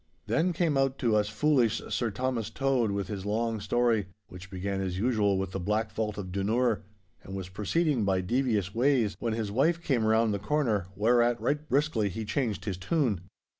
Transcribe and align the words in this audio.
Then 0.25 0.51
came 0.51 0.79
out 0.79 0.97
to 0.97 1.15
us 1.15 1.29
foolish 1.29 1.79
Sir 1.89 2.09
Thomas 2.09 2.49
Tode 2.49 2.89
with 2.89 3.07
his 3.07 3.23
long 3.23 3.59
story, 3.59 4.07
which 4.29 4.49
began 4.49 4.81
as 4.81 4.97
usual 4.97 5.37
with 5.37 5.51
the 5.51 5.59
Black 5.59 5.91
Vault 5.91 6.17
of 6.17 6.31
Dunure, 6.31 6.81
and 7.23 7.35
was 7.35 7.49
proceeding 7.49 8.03
by 8.03 8.21
devious 8.21 8.73
ways 8.73 9.15
when 9.19 9.33
his 9.33 9.51
wife 9.51 9.79
came 9.79 10.03
round 10.03 10.33
the 10.33 10.39
corner—whereat 10.39 11.39
right 11.39 11.69
briskly 11.69 12.09
he 12.09 12.25
changed 12.25 12.65
his 12.65 12.77
tune. 12.77 13.21